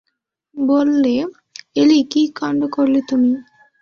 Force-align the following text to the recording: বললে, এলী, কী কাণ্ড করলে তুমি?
বললে, 0.55 1.15
এলী, 1.75 1.99
কী 2.11 2.21
কাণ্ড 2.35 2.61
করলে 2.75 2.99
তুমি? 3.09 3.31